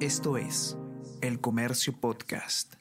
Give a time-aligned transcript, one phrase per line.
[0.00, 0.76] Esto es
[1.22, 2.74] El Comercio Podcast.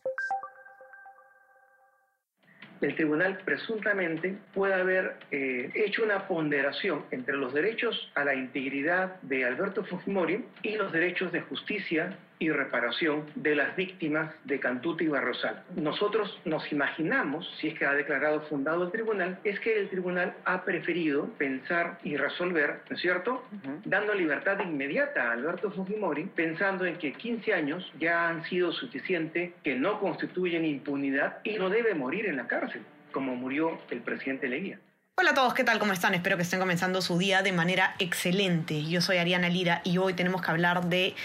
[2.81, 9.21] El tribunal presuntamente puede haber eh, hecho una ponderación entre los derechos a la integridad
[9.21, 15.03] de Alberto Fujimori y los derechos de justicia y reparación de las víctimas de Cantuta
[15.03, 15.63] y Barrosal.
[15.75, 20.35] Nosotros nos imaginamos, si es que ha declarado fundado el tribunal, es que el tribunal
[20.45, 23.43] ha preferido pensar y resolver, ¿no es cierto?,
[23.85, 29.53] dando libertad inmediata a Alberto Fujimori, pensando en que 15 años ya han sido suficiente,
[29.63, 34.47] que no constituyen impunidad y no debe morir en la cárcel, como murió el presidente
[34.47, 34.79] Leguía.
[35.17, 35.79] Hola a todos, ¿qué tal?
[35.79, 36.13] ¿Cómo están?
[36.13, 38.83] Espero que estén comenzando su día de manera excelente.
[38.83, 41.15] Yo soy Ariana Lira y hoy tenemos que hablar de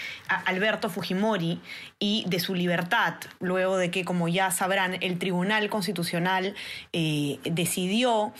[0.45, 1.59] Alberto Fujimori
[1.99, 6.55] y de su libertad, luego de que, como ya sabrán, el Tribunal Constitucional
[6.93, 8.31] eh, decidió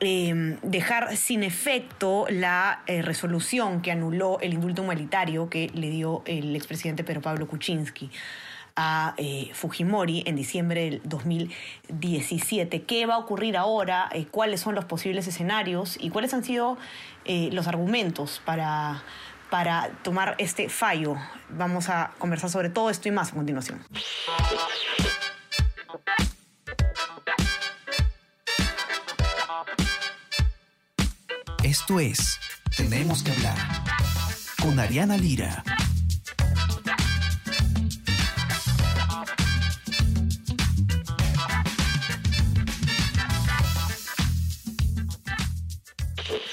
[0.00, 6.22] em, dejar sin efecto la eh, resolución que anuló el indulto humanitario que le dio
[6.26, 8.10] el expresidente Pedro Pablo Kuczynski
[9.16, 12.82] eh, Fujimori en diciembre del 2017.
[12.82, 14.08] ¿Qué va a ocurrir ahora?
[14.12, 15.96] Eh, ¿Cuáles son los posibles escenarios?
[16.00, 16.78] ¿Y cuáles han sido
[17.24, 19.02] eh, los argumentos para,
[19.50, 21.16] para tomar este fallo?
[21.48, 23.80] Vamos a conversar sobre todo esto y más a continuación.
[31.62, 32.40] Esto es
[32.76, 33.56] Tenemos que hablar
[34.60, 35.62] con Ariana Lira.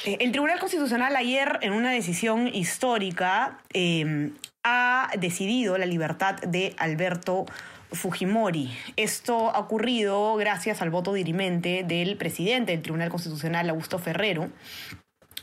[0.08, 7.46] El Tribunal Constitucional ayer, en una decisión histórica, em, ha decidido la libertad de Alberto
[7.92, 8.72] Fujimori.
[8.96, 14.50] Esto ha ocurrido gracias al voto dirimente del presidente del Tribunal Constitucional, Augusto Ferrero,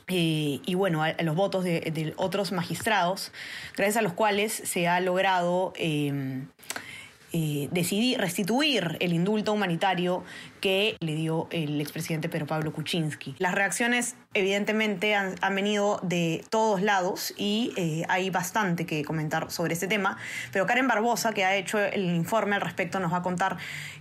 [0.09, 3.33] eh, y bueno, a, los votos de, otros magistrados,
[3.77, 6.47] gracias a los cuales se ha logrado em,
[7.37, 10.23] eh, decidir restituir el indulto humanitario
[10.61, 13.35] que le dio el expresidente Pedro Pablo Kuczynski.
[13.41, 19.73] Las reacciones evidentemente han, venido de todos lados y eh, hay bastante que comentar sobre
[19.73, 20.17] este tema,
[20.53, 23.57] pero Karen Barbosa, que ha hecho el informe al respecto, nos va a contar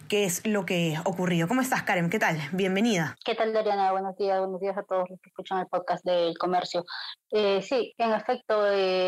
[0.07, 1.47] qué es lo que ha ocurrido.
[1.47, 2.11] ¿Cómo estás, Karen?
[2.11, 2.37] ¿Qué tal?
[2.51, 3.15] Bienvenida.
[3.25, 3.91] ¿Qué tal, Dariana?
[3.93, 6.85] Buenos días, buenos días a todos los que escuchan el podcast del comercio.
[7.31, 8.59] Eh, sí, en efecto,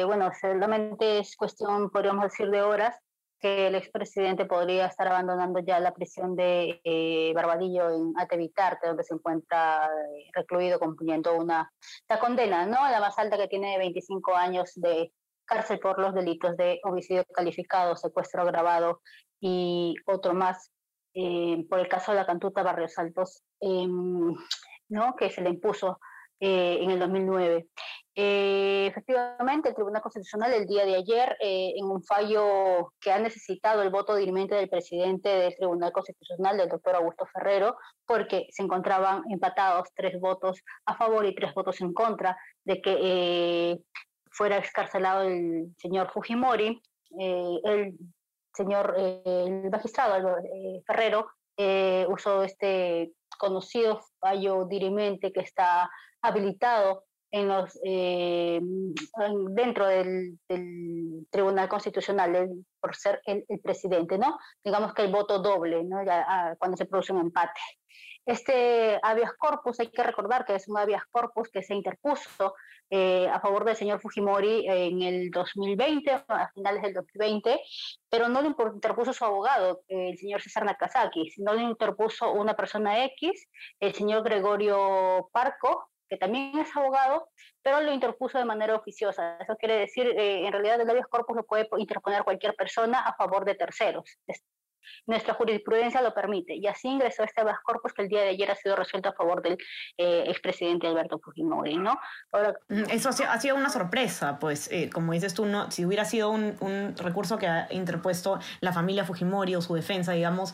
[0.07, 2.95] bueno, solamente es cuestión, podríamos decir, de horas
[3.39, 9.03] que el expresidente podría estar abandonando ya la prisión de eh, Barbadillo en Atevitarte, donde
[9.03, 11.71] se encuentra eh, recluido cumpliendo una
[12.07, 12.89] la condena, ¿no?
[12.89, 15.11] La más alta que tiene 25 años de
[15.45, 19.01] cárcel por los delitos de homicidio calificado, secuestro agravado
[19.39, 20.71] y otro más
[21.13, 24.33] eh, por el caso de la Cantuta Barrios Altos, em,
[24.89, 25.15] ¿no?
[25.15, 25.99] Que se le impuso
[26.39, 27.67] en el 2009.
[28.17, 33.19] Eh, efectivamente, el Tribunal Constitucional el día de ayer, eh, en un fallo que ha
[33.19, 37.75] necesitado el voto dirimente del presidente del Tribunal Constitucional, del doctor Augusto Ferrero,
[38.05, 42.97] porque se encontraban empatados tres votos a favor y tres votos en contra de que
[43.01, 43.79] eh,
[44.31, 46.81] fuera excarcelado el señor Fujimori,
[47.17, 47.97] el
[48.53, 50.35] señor el magistrado
[50.85, 51.27] Ferrero
[52.09, 55.89] usó este conocido fallo dirimente que está
[56.21, 58.61] habilitado en los, eh,
[59.49, 60.39] dentro del,
[61.29, 64.37] Tribunal Constitucional por ser el, presidente, ¿no?
[64.63, 65.97] Digamos que el voto doble, ¿no?
[66.07, 67.59] Ah, cuando se produce un empate.
[68.25, 72.55] Este habeas corpus, hay que recordar que es un habeas corpus que se interpuso
[72.89, 77.59] eh, a favor del señor Fujimori en el 2020, a finales del 2020,
[78.09, 83.03] pero no lo interpuso su abogado, el señor César Nakazaki, sino lo interpuso una persona
[83.05, 83.47] X,
[83.79, 87.29] el señor Gregorio Parco, que también es abogado,
[87.61, 89.37] pero lo interpuso de manera oficiosa.
[89.39, 93.15] Eso quiere decir, eh, en realidad el habeas corpus lo puede interponer cualquier persona a
[93.15, 94.17] favor de terceros.
[95.05, 98.51] Nuestra jurisprudencia lo permite y así ingresó este habeas corpus que el día de ayer
[98.51, 99.57] ha sido resuelto a favor del
[99.97, 101.97] eh, expresidente Alberto Fujimori, ¿no?
[102.69, 106.29] Mm, Eso ha sido una sorpresa, pues, eh, como dices tú, no, si hubiera sido
[106.29, 110.53] un, un, recurso que ha interpuesto la familia Fujimori o su defensa, digamos,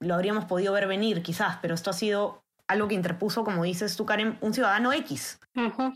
[0.00, 3.96] lo habríamos podido ver venir quizás, pero esto ha sido algo que interpuso, como dices
[3.96, 5.38] tú, Karen, un ciudadano X.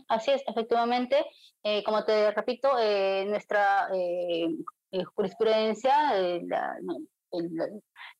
[0.07, 1.25] Así es, efectivamente.
[1.63, 4.47] Eh, como te repito, eh, nuestra eh,
[5.15, 5.93] jurisprudencia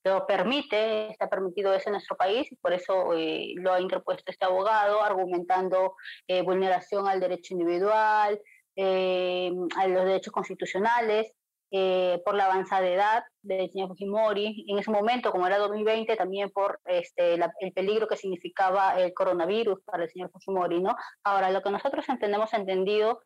[0.04, 3.12] lo permite, está permitido eso en nuestro país y por eso
[3.56, 5.96] lo ha interpuesto este abogado, argumentando
[6.44, 8.40] vulneración al derecho individual,
[8.78, 11.34] a los derechos constitucionales,
[11.72, 16.50] eh, por la avanzada edad del señor Fujimori, en ese momento, como era 2020, también
[16.50, 20.96] por este, el peligro que significaba el coronavirus para el señor Fujimori, ¿no?
[21.24, 23.22] Ahora, lo que nosotros entendemos entendido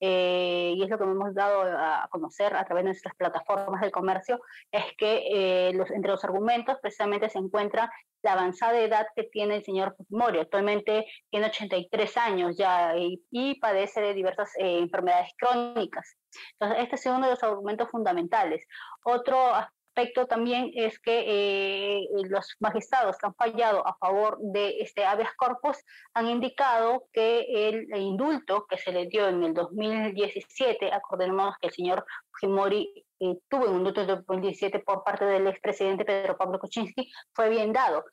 [0.00, 3.90] eh, y es lo que hemos dado a conocer a través de nuestras plataformas de
[3.90, 4.40] comercio,
[4.70, 7.90] es que los, entre los argumentos precisamente se encuentra
[8.22, 10.40] la avanzada edad que tiene el señor Fujimori.
[10.40, 16.16] Actualmente tiene 83 años ya y, y padece de diversas enfermedades crónicas.
[16.58, 18.66] Entonces, este es uno de los argumentos fundamentales.
[19.04, 19.52] Otro
[19.96, 25.34] aspecto también es que eh, los magistrados que han fallado a favor de este habeas
[25.36, 25.78] corpus
[26.12, 31.72] han indicado que el indulto que se le dio en el 2017, acordemos que el
[31.72, 36.58] señor Fujimori eh, tuvo un indulto en el 2017 por parte del expresidente Pedro Pablo
[36.58, 38.04] Kuczynski, fue bien dado.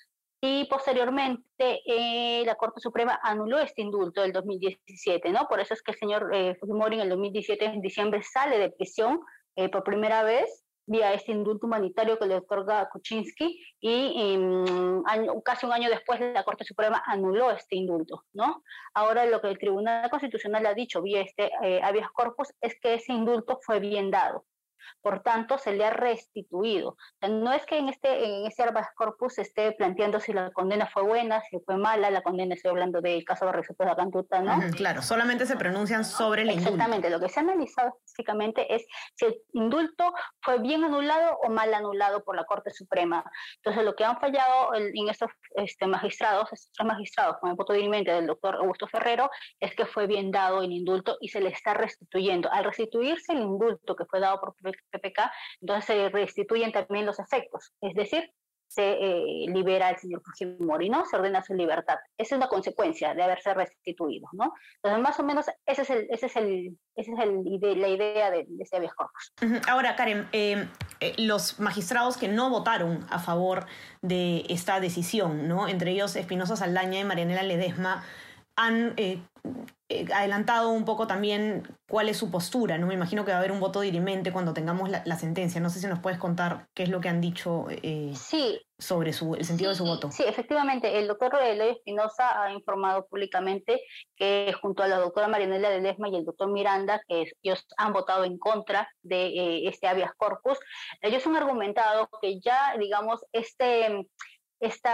[0.41, 5.47] Y posteriormente eh, la Corte Suprema anuló este indulto del 2017, ¿no?
[5.49, 6.29] Por eso es que el señor
[6.59, 9.21] Fujimori en el 2017, en diciembre, sale de prisión
[9.71, 15.03] por primera vez vía este indulto humanitario que le otorga Kuczynski y em,
[15.43, 18.63] casi un año después la Corte Suprema anuló este indulto, ¿no?
[18.93, 22.95] Ahora lo que el Tribunal Constitucional ha dicho vía este eh, habeas corpus es que
[22.95, 24.45] ese indulto fue bien dado,
[25.01, 26.97] por tanto se le ha restituido.
[27.21, 31.03] no es que en este, en habeas corpus se esté planteando si la condena fue
[31.03, 34.59] buena, si fue mala, la condena, estoy hablando del caso de de la Cantuta, ¿no?
[34.75, 36.71] claro, solamente se pronuncian sobre el indulto.
[36.71, 38.85] Exactamente, lo que se ha analizado específicamente es
[39.15, 43.23] si el indulto fue bien anulado o mal anulado por la Corte Suprema.
[43.57, 47.73] Entonces, lo que han fallado en estos este, magistrados, estos tres magistrados, con el voto
[47.73, 49.29] dirimente del doctor Augusto Ferrero,
[49.59, 52.51] es que fue bien dado el indulto y se le está restituyendo.
[52.51, 54.55] Al restituirse el indulto que fue dado por
[54.91, 55.31] PPK,
[55.61, 58.31] entonces se restituyen también los efectos, es decir,
[58.73, 61.05] se eh, libera al señor Fujimori, ¿no?
[61.05, 61.95] Se ordena su libertad.
[62.17, 64.51] Esa es una consecuencia de haberse restituido, ¿no?
[64.77, 68.31] Entonces, más o menos, ese es el, ese es el, ese es el la idea
[68.31, 69.11] de, este viejo
[69.67, 70.67] Ahora, Karen, em,
[71.01, 73.67] eh, los magistrados que no votaron a favor
[74.01, 75.67] de esta decisión, ¿no?
[75.67, 78.03] Entre ellos Espinosa Saldaña y Marianela Ledesma,
[78.55, 79.19] han eh,
[79.89, 82.87] eh, adelantado un poco también cuál es su postura, ¿no?
[82.87, 85.61] Me imagino que va a haber un voto dirimente cuando tengamos la, sentencia.
[85.61, 88.13] No sé si nos puedes contar qué es lo que han dicho eh,
[88.79, 90.09] sobre su, el sentido de su voto.
[90.11, 90.97] Sí, efectivamente.
[90.97, 93.81] El doctor Eloy Espinosa ha informado públicamente
[94.15, 97.93] que junto a la doctora Marianela de Lesma y el doctor Miranda, que ellos han
[97.93, 100.57] votado en contra de eh, este habeas corpus,
[101.01, 104.07] ellos han argumentado que ya, digamos, este
[104.63, 104.89] este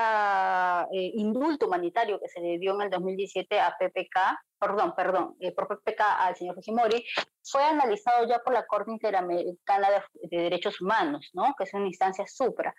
[1.13, 4.17] indulto humanitario que se le dio en el 2017 a PPK,
[4.59, 7.05] perdón, perdón, eh, por PPK al señor Fujimori,
[7.43, 9.89] fue analizado ya por la Corte Interamericana
[10.29, 11.53] de, Derechos Humanos, ¿no?
[11.57, 12.73] que es una instancia supra,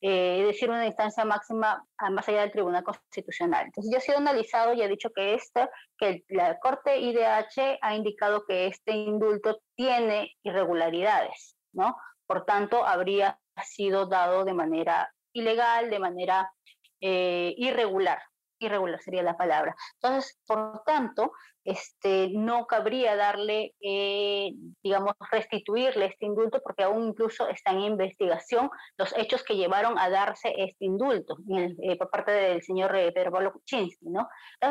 [0.00, 3.66] eh, es decir, una instancia máxima más allá del Tribunal Constitucional.
[3.66, 7.94] Entonces ya ha sido analizado y ha dicho que, este, que la Corte IDH ha
[7.94, 11.96] indicado que este indulto tiene irregularidades, ¿no?
[12.26, 16.50] Por tanto, habría sido dado de manera ilegal, de manera
[17.00, 18.18] eh, irregular.
[18.58, 19.76] Irregular sería la palabra.
[20.00, 24.52] Entonces, por tanto, este, no cabría darle, eh,
[24.82, 30.08] digamos, restituirle este indulto porque aún incluso está en investigación los hechos que llevaron a
[30.08, 31.36] darse este indulto
[31.82, 34.26] eh, por parte del señor Pedro Pablo Kuczynski, ¿no?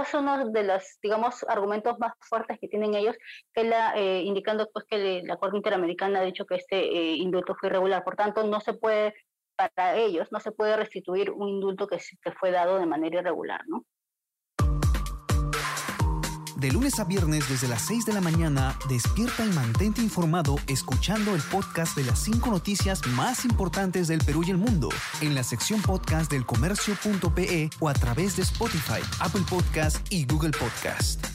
[0.10, 3.16] Son uno de los, digamos, argumentos más fuertes que tienen ellos,
[3.94, 8.04] indicando pues que la Corte Interamericana ha dicho que este indulto fue irregular.
[8.04, 9.14] Por tanto, no se puede
[9.56, 12.00] para ellos no se puede restituir un indulto que,
[12.40, 13.86] fue dado de manera irregular, ¿no?
[16.58, 21.36] De lunes a viernes desde las 6 de la mañana, despierta y mantente informado escuchando
[21.36, 24.90] el podcast de las 5 noticias más importantes del Perú y el mundo
[25.22, 30.52] en la sección podcast del comercio.pe o a través de Spotify, Apple Podcast y Google
[30.52, 31.35] Podcast.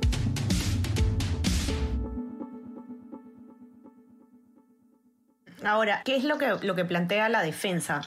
[5.63, 8.01] Ahora, ¿qué es lo que, lo que plantea la defensa,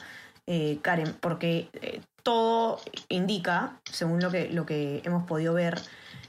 [0.47, 1.13] eh, Karen?
[1.19, 5.79] Porque eh, todo indica, según lo que, lo que hemos podido ver,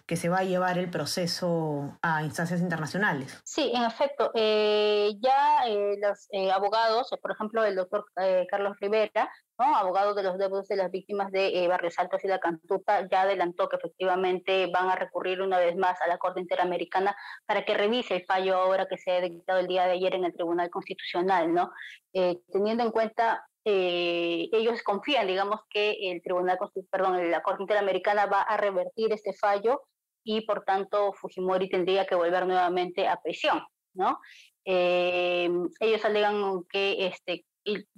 [0.06, 3.40] que se va a llevar el proceso a instancias internacionales.
[3.44, 4.30] Sí, en efecto.
[4.34, 5.64] Eh, ya
[5.98, 8.04] los abogados, por ejemplo, el doctor
[8.48, 9.76] Carlos Rivera, ¿no?
[9.76, 13.22] abogado de los deudos de las víctimas de eh, Barrios Altos y la Cantuta, ya
[13.22, 17.74] adelantó que efectivamente van a recurrir una vez más a la Corte Interamericana para que
[17.74, 20.70] revise el fallo ahora que se ha dictado el día de ayer en el Tribunal
[20.70, 21.72] Constitucional, ¿no?
[22.12, 26.58] Eh, teniendo en cuenta eh, ellos confían, digamos, que el Tribunal,
[26.90, 29.82] perdón, la Corte Interamericana va a revertir este fallo
[30.26, 33.62] y por tanto Fujimori tendría que volver nuevamente a prisión,
[33.94, 34.18] ¿no?
[34.64, 37.44] Eh, ellos alegan que este,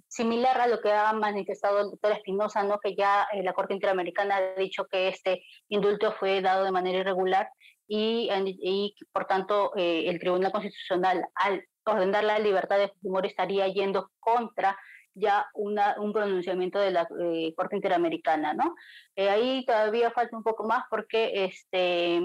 [0.09, 2.79] similar a lo que ha manifestado el doctor Espinosa, ¿no?
[2.79, 6.99] que ya eh, la Corte Interamericana ha dicho que este indulto fue dado de manera
[6.99, 7.49] irregular
[7.87, 8.29] y,
[8.61, 14.11] y por tanto eh, el Tribunal Constitucional al ordenar la libertad de Fujimori estaría yendo
[14.21, 14.79] contra
[15.19, 18.75] ya una, un pronunciamiento de la eh, Corte Interamericana, ¿no?
[19.17, 22.21] ahí todavía falta un poco más porque, este,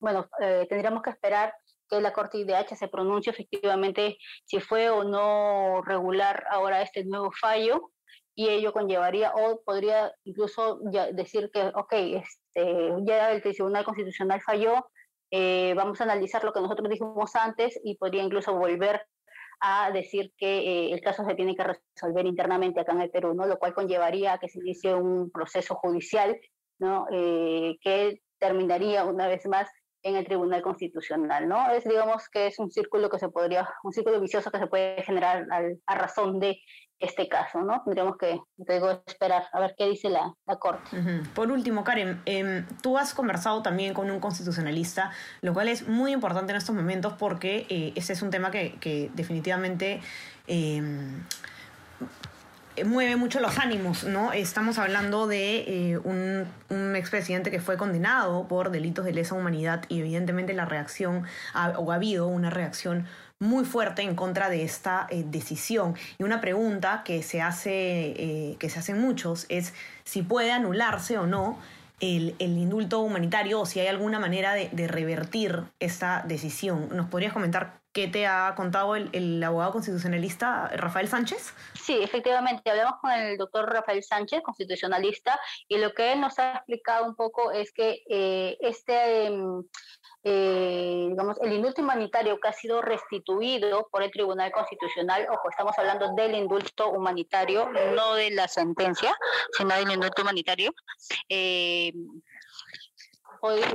[0.00, 0.28] bueno,
[0.68, 1.54] tendríamos que esperar
[1.88, 7.30] que la Corte IDH se pronuncie efectivamente si fue o no regular ahora este nuevo
[7.32, 7.92] fallo
[8.34, 14.40] y ello conllevaría o podría incluso ya decir que, ok, este, ya el Tribunal Constitucional
[14.40, 14.88] falló,
[15.30, 19.06] eh, vamos a analizar lo que nosotros dijimos antes y podría incluso volver
[19.60, 23.34] a decir que eh, el caso se tiene que resolver internamente acá en el Perú,
[23.34, 23.46] ¿no?
[23.46, 26.38] lo cual conllevaría a que se inicie un proceso judicial
[26.78, 27.06] ¿no?
[27.10, 29.68] Eh, que terminaría una vez más
[30.04, 31.70] en el Tribunal Constitucional, ¿no?
[31.70, 35.02] Es, digamos, que es un círculo que se podría, un círculo vicioso que se puede
[35.02, 35.46] generar
[35.86, 36.60] a razón de
[36.98, 37.82] este caso, ¿no?
[37.84, 40.96] Tendríamos que, te digo, esperar a ver qué dice la, la Corte.
[41.34, 46.12] Por último, Karen, eh, tú has conversado también con un constitucionalista, lo cual es muy
[46.12, 50.00] importante en estos momentos porque eh, ese es un tema que, definitivamente...
[50.46, 50.82] Eh,
[52.82, 54.32] mueve mucho los ánimos, ¿no?
[54.32, 56.46] Estamos hablando de eh, un,
[56.96, 61.24] expresidente que fue condenado por delitos de lesa humanidad y evidentemente la reacción,
[61.76, 63.06] o ha habido una reacción
[63.38, 65.94] muy fuerte en contra de esta eh, decisión.
[66.18, 71.18] Y una pregunta que se hace, eh, que se hacen muchos es si puede anularse
[71.18, 71.58] o no
[72.00, 76.88] el, el, indulto humanitario o si hay alguna manera de, de revertir esta decisión.
[76.92, 81.54] ¿Nos podrías comentar ¿Qué te ha contado el, abogado constitucionalista Rafael Sánchez?
[81.80, 86.56] Sí, efectivamente, hablamos con el doctor Rafael Sánchez, constitucionalista, y lo que él nos ha
[86.56, 89.62] explicado un poco es que eh, este, em,
[90.24, 95.78] eh, digamos, el indulto humanitario que ha sido restituido por el Tribunal Constitucional, ojo, estamos
[95.78, 99.16] hablando del indulto humanitario, no de la sentencia,
[99.56, 100.74] sino del indulto humanitario,
[101.28, 101.92] eh,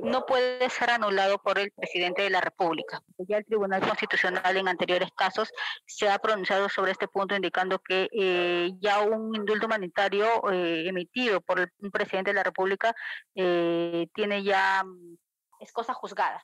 [0.04, 3.02] no puede ser anulado por el presidente de la República.
[3.18, 5.52] Ya el Tribunal Constitucional en anteriores casos
[5.86, 11.42] se ha pronunciado sobre este punto indicando que eh, ya un indulto humanitario eh, emitido
[11.42, 12.96] por el, un presidente de la República
[13.36, 15.18] eh, tiene ya mm,
[15.60, 16.44] es cosa juzgada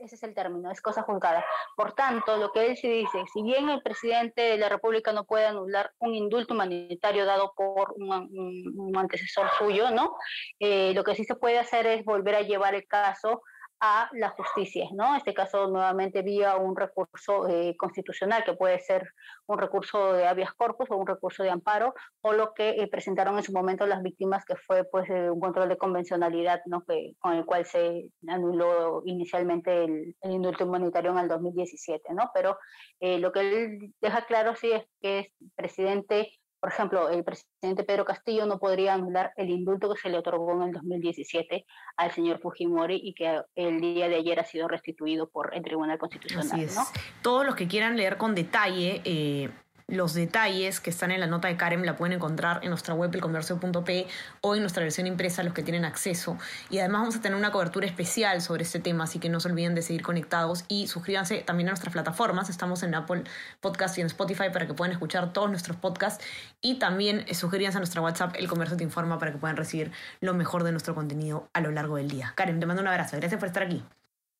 [0.00, 1.44] ese es el término, es cosa juzgada.
[1.76, 5.24] Por tanto, lo que él sí dice, si bien el presidente de la República no
[5.24, 10.16] puede anular un indulto humanitario dado por un, antecesor suyo, ¿no?
[10.60, 13.42] Eh, lo que sí se puede hacer es volver a llevar el caso
[13.84, 15.08] a la justicia, ¿no?
[15.08, 19.12] En este caso, nuevamente vía un recurso eh, constitucional, que puede ser
[19.46, 23.36] un recurso de habeas corpus o un recurso de amparo, o lo que eh, presentaron
[23.36, 26.84] en su momento las víctimas, que fue pues un control de convencionalidad, ¿no?
[26.84, 32.30] Que, con el cual se anuló inicialmente el, indulto humanitario en el 2017, ¿no?
[32.32, 32.58] Pero
[33.00, 36.30] eh, lo que él deja claro sí es que es presidente
[36.62, 40.52] por ejemplo, el presidente Pedro Castillo no podría anular el indulto que se le otorgó
[40.52, 41.66] en el 2017
[41.96, 45.98] al señor Fujimori y que el día de ayer ha sido restituido por el Tribunal
[45.98, 46.46] Constitucional.
[46.46, 46.78] Así es.
[47.20, 49.50] Todos los que quieran leer con detalle eh,
[49.92, 53.14] los detalles que están en la nota de Karen la pueden encontrar en nuestra web
[53.14, 54.06] elcomercio.p
[54.40, 56.38] o en nuestra versión impresa los que tienen acceso.
[56.70, 59.48] Y además vamos a tener una cobertura especial sobre este tema, así que no se
[59.48, 62.48] olviden de seguir conectados y suscríbanse también a nuestras plataformas.
[62.48, 63.24] Estamos en Apple
[63.60, 66.24] Podcast y en Spotify para que puedan escuchar todos nuestros podcasts
[66.62, 69.92] y también eh, suscríbanse a nuestra WhatsApp El Comercio Te Informa para que puedan recibir
[70.20, 72.32] lo mejor de nuestro contenido a lo largo del día.
[72.34, 73.18] Karen, te mando un abrazo.
[73.18, 73.84] Gracias por estar aquí.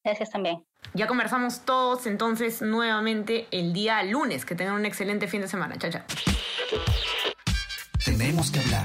[0.04, 0.64] Gracias también.
[0.94, 4.44] Ya conversamos todos entonces nuevamente el día lunes.
[4.44, 5.76] Que tengan un excelente fin de semana.
[5.78, 6.02] Chao, chao.
[8.04, 8.85] Tenemos que hablar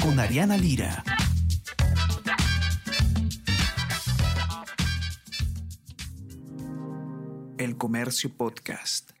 [0.00, 1.02] con Ariana Lira.
[7.58, 9.13] El Comercio Podcast.